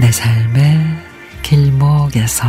내 0.00 0.10
삶의 0.10 0.96
길목에서 1.42 2.46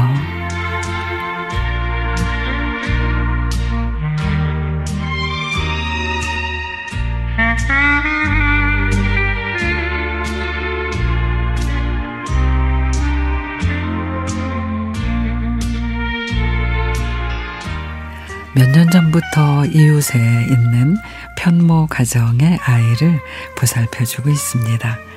몇 18.54 18.71
년 18.71 18.89
전부터 18.89 19.65
이웃에 19.65 20.18
있는 20.49 20.96
편모 21.38 21.88
가정의 21.89 22.60
아이를 22.63 23.19
보살펴주고 23.55 24.29
있습니다. 24.29 25.11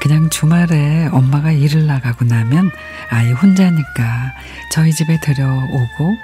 그냥 0.00 0.30
주말에 0.30 1.08
엄마가 1.12 1.52
일을 1.52 1.86
나가고 1.86 2.24
나면 2.24 2.70
아이 3.10 3.32
혼자니까 3.32 4.34
저희 4.70 4.92
집에 4.92 5.18
들여오고 5.20 6.16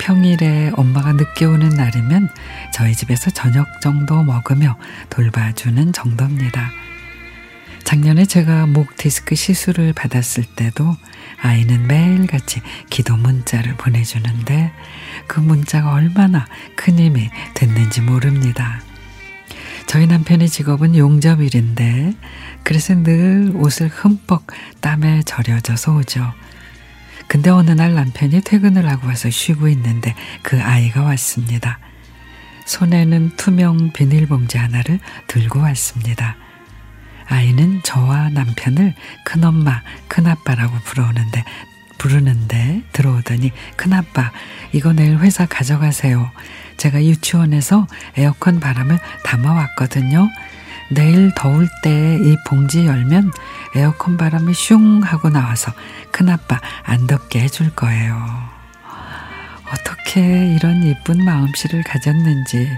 평일에 0.00 0.72
엄마가 0.74 1.12
늦게 1.12 1.44
오는 1.44 1.68
날이면 1.68 2.28
저희 2.72 2.94
집에서 2.94 3.30
저녁 3.30 3.80
정도 3.80 4.22
먹으며 4.22 4.76
돌봐주는 5.10 5.92
정도입니다. 5.92 6.70
작년에 7.84 8.24
제가 8.24 8.66
목 8.66 8.96
디스크 8.96 9.34
시술을 9.34 9.92
받았을 9.92 10.44
때도 10.44 10.96
아이는 11.40 11.86
매일같이 11.86 12.62
기도 12.88 13.16
문자를 13.16 13.76
보내주는데 13.76 14.72
그 15.26 15.40
문자가 15.40 15.92
얼마나 15.92 16.46
큰 16.74 16.98
힘이 16.98 17.30
됐는지 17.54 18.00
모릅니다. 18.00 18.80
저희 19.86 20.06
남편의 20.06 20.48
직업은 20.48 20.96
용접일인데 20.96 22.14
그래서 22.62 22.94
늘 22.94 23.52
옷을 23.54 23.88
흠뻑 23.88 24.42
땀에 24.80 25.22
절여져서 25.22 25.96
오죠. 25.96 26.32
근데 27.28 27.50
어느 27.50 27.70
날 27.70 27.94
남편이 27.94 28.42
퇴근을 28.42 28.88
하고 28.88 29.06
와서 29.06 29.30
쉬고 29.30 29.68
있는데 29.68 30.14
그 30.42 30.60
아이가 30.62 31.02
왔습니다. 31.02 31.78
손에는 32.66 33.36
투명 33.36 33.92
비닐봉지 33.92 34.58
하나를 34.58 35.00
들고 35.28 35.60
왔습니다. 35.60 36.36
아이는 37.26 37.80
저와 37.82 38.30
남편을 38.30 38.94
큰엄마, 39.24 39.82
큰아빠라고 40.08 40.76
부르는데 40.84 41.44
부르는데 41.98 42.82
들어오더니 42.92 43.52
큰아빠 43.76 44.32
이거 44.72 44.92
내일 44.92 45.18
회사 45.18 45.46
가져가세요. 45.46 46.30
제가 46.76 47.02
유치원에서 47.02 47.86
에어컨 48.16 48.60
바람을 48.60 48.98
담아왔거든요. 49.24 50.28
내일 50.90 51.32
더울 51.34 51.68
때 51.82 52.18
이 52.22 52.36
봉지 52.46 52.86
열면 52.86 53.30
에어컨 53.74 54.16
바람이 54.16 54.52
슝 54.54 55.02
하고 55.02 55.30
나와서 55.30 55.72
큰아빠 56.10 56.60
안 56.84 57.06
덥게 57.06 57.40
해줄 57.40 57.70
거예요. 57.70 58.16
어떻게 59.72 60.54
이런 60.54 60.82
이쁜 60.82 61.24
마음씨를 61.24 61.82
가졌는지. 61.84 62.68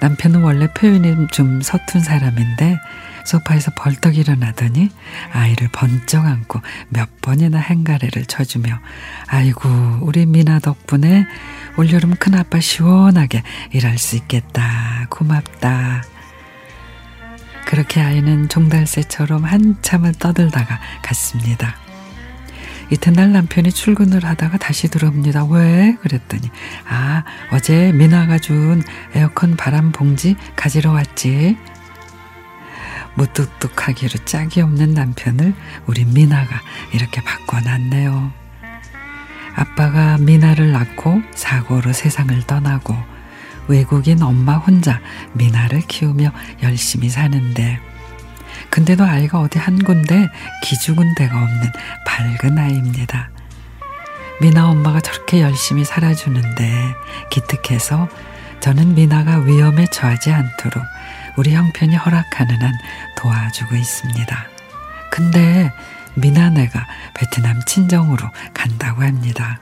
남편은 0.00 0.42
원래 0.42 0.66
표현이 0.72 1.28
좀 1.30 1.60
서툰 1.60 2.00
사람인데 2.00 2.78
소파에서 3.24 3.72
벌떡 3.76 4.16
일어나더니 4.16 4.90
아이를 5.32 5.68
번쩍 5.72 6.24
안고 6.24 6.60
몇 6.88 7.20
번이나 7.20 7.58
행가래를 7.58 8.26
쳐주며 8.26 8.78
아이고 9.26 9.68
우리 10.02 10.26
미나 10.26 10.58
덕분에 10.58 11.26
올여름 11.76 12.16
큰아빠 12.16 12.60
시원하게 12.60 13.42
일할 13.72 13.98
수 13.98 14.16
있겠다 14.16 15.06
고맙다 15.10 16.02
그렇게 17.66 18.00
아이는 18.00 18.48
종달새처럼 18.48 19.44
한참을 19.44 20.12
떠들다가 20.12 20.78
갔습니다. 21.02 21.74
이튿날 22.90 23.32
남편이 23.32 23.72
출근을 23.72 24.24
하다가 24.24 24.58
다시 24.58 24.88
들어옵니다. 24.88 25.46
왜? 25.46 25.96
그랬더니 26.02 26.50
아 26.86 27.24
어제 27.50 27.92
미나가 27.92 28.38
준 28.38 28.82
에어컨 29.14 29.56
바람 29.56 29.90
봉지 29.90 30.36
가지러 30.54 30.92
왔지. 30.92 31.56
무뚝뚝하기로 33.14 34.24
짝이 34.24 34.60
없는 34.60 34.94
남편을 34.94 35.54
우리 35.86 36.04
미나가 36.04 36.60
이렇게 36.92 37.22
바꿔놨네요. 37.22 38.32
아빠가 39.54 40.18
미나를 40.18 40.72
낳고 40.72 41.22
사고로 41.34 41.92
세상을 41.92 42.42
떠나고 42.46 42.96
외국인 43.68 44.22
엄마 44.22 44.56
혼자 44.56 45.00
미나를 45.32 45.82
키우며 45.82 46.32
열심히 46.62 47.08
사는데 47.08 47.78
근데도 48.70 49.04
아이가 49.04 49.40
어디 49.40 49.58
한 49.58 49.78
군데 49.78 50.28
기죽은 50.64 51.14
데가 51.14 51.36
없는 51.36 51.72
밝은 52.06 52.58
아이입니다. 52.58 53.30
미나 54.40 54.68
엄마가 54.68 55.00
저렇게 55.00 55.40
열심히 55.40 55.84
살아주는데 55.84 56.94
기특해서 57.30 58.08
저는 58.60 58.94
미나가 58.94 59.38
위험에 59.38 59.86
처하지 59.86 60.32
않도록 60.32 60.82
우리 61.36 61.54
형편이 61.54 61.96
허락하는 61.96 62.62
한 62.62 62.72
도와주고 63.16 63.74
있습니다. 63.74 64.46
근데 65.10 65.72
미나네가 66.14 66.86
베트남 67.14 67.60
친정으로 67.64 68.30
간다고 68.52 69.02
합니다. 69.02 69.60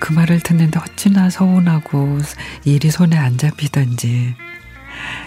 그 0.00 0.12
말을 0.12 0.40
듣는데 0.40 0.78
어찌나 0.78 1.30
서운하고 1.30 2.20
일이 2.64 2.90
손에 2.90 3.16
안 3.16 3.36
잡히던지 3.36 4.34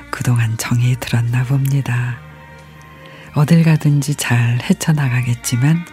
그동안 0.10 0.58
정이 0.58 0.96
들었나 1.00 1.44
봅니다. 1.44 2.18
어딜 3.34 3.64
가든지 3.64 4.16
잘 4.16 4.58
헤쳐나가겠지만 4.64 5.86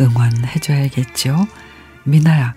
응원해줘야겠죠. 0.00 1.46
미나야, 2.04 2.54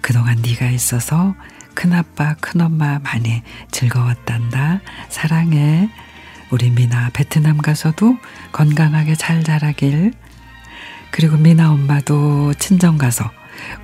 그동안 0.00 0.40
네가 0.40 0.68
있어서 0.68 1.34
큰아빠, 1.74 2.34
큰엄마 2.34 2.98
많이 3.00 3.42
즐거웠단다. 3.70 4.80
사랑해. 5.08 5.88
우리 6.50 6.70
미나 6.70 7.10
베트남 7.12 7.58
가서도 7.58 8.18
건강하게 8.52 9.14
잘 9.14 9.42
자라길. 9.42 10.12
그리고 11.10 11.36
미나 11.36 11.72
엄마도 11.72 12.54
친정 12.54 12.98
가서 12.98 13.30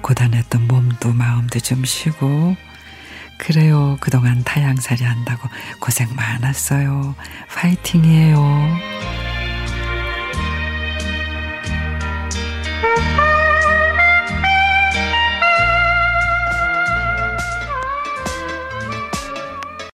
고단했던 0.03 0.66
몸도 0.66 1.12
마음도 1.12 1.60
좀 1.60 1.84
쉬고 1.84 2.56
그래요. 3.38 3.97
그동안 4.00 4.43
타양살이 4.44 5.05
한다고 5.05 5.49
고생 5.81 6.09
많았어요. 6.15 7.15
파이팅이에요. 7.55 9.28